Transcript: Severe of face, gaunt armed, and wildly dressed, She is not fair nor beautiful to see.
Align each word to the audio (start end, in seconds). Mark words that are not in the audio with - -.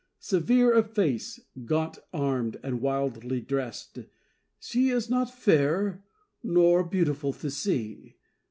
Severe 0.17 0.71
of 0.73 0.89
face, 0.95 1.39
gaunt 1.63 1.99
armed, 2.11 2.57
and 2.63 2.81
wildly 2.81 3.39
dressed, 3.39 3.99
She 4.59 4.89
is 4.89 5.11
not 5.11 5.29
fair 5.31 6.03
nor 6.41 6.83
beautiful 6.83 7.33
to 7.33 7.51
see. 7.51 8.15